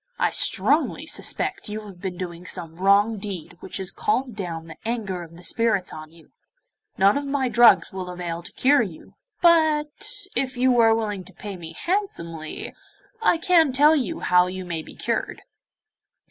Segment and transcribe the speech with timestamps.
[0.17, 4.77] I strongly suspect you have been doing some wrong deed which has called down the
[4.83, 6.31] anger of the spirits on you.
[6.97, 11.33] None of my drugs will avail to cure you, but, if you are willing to
[11.33, 12.73] pay me handsomely,
[13.21, 15.43] I can tell you how you may be cured.